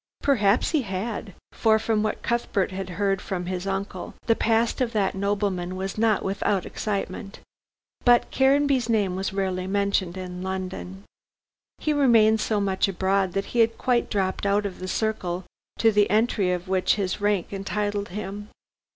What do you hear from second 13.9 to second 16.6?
dropped out of the circle to the entry